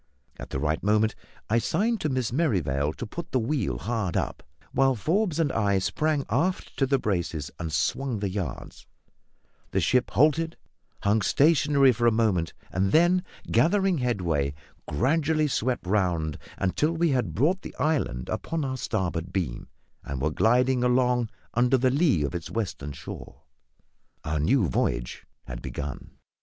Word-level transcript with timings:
At 0.39 0.49
the 0.49 0.57
right 0.59 0.81
moment 0.81 1.13
I 1.47 1.59
signed 1.59 2.01
to 2.01 2.09
Miss 2.09 2.31
Merrivale 2.33 2.91
to 2.93 3.05
put 3.05 3.31
the 3.31 3.39
wheel 3.39 3.77
hard 3.77 4.17
up, 4.17 4.41
while 4.71 4.95
Forbes 4.95 5.39
and 5.39 5.51
I 5.51 5.77
sprang 5.77 6.25
aft 6.27 6.75
to 6.77 6.87
the 6.87 6.97
braces 6.97 7.51
and 7.59 7.71
swung 7.71 8.17
the 8.17 8.27
yards; 8.31 8.87
the 9.69 9.79
ship 9.79 10.09
halted, 10.09 10.57
hung 11.03 11.21
stationary 11.21 11.91
for 11.91 12.07
a 12.07 12.11
moment, 12.11 12.55
and 12.71 12.91
then, 12.91 13.23
gathering 13.51 13.99
headway, 13.99 14.55
gradually 14.87 15.47
swept 15.47 15.85
round 15.85 16.39
until 16.57 16.93
we 16.93 17.09
had 17.11 17.35
brought 17.35 17.61
the 17.61 17.75
island 17.77 18.27
upon 18.27 18.65
our 18.65 18.77
starboard 18.77 19.31
beam 19.31 19.67
and 20.03 20.19
were 20.19 20.31
gliding 20.31 20.83
along 20.83 21.29
under 21.53 21.77
the 21.77 21.91
lee 21.91 22.23
of 22.23 22.33
its 22.33 22.49
western 22.49 22.91
shore. 22.91 23.43
Our 24.23 24.39
new 24.39 24.67
voyage 24.67 25.27
had 25.45 25.61
begun. 25.61 26.17